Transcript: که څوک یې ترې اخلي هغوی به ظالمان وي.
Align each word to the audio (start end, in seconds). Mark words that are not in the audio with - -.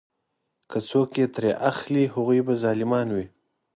که 0.69 0.77
څوک 0.89 1.09
یې 1.19 1.27
ترې 1.35 1.51
اخلي 1.69 2.03
هغوی 2.13 2.39
به 2.47 2.53
ظالمان 2.63 3.07
وي. 3.15 3.27